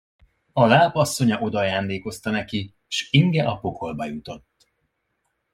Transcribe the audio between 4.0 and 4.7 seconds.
jutott.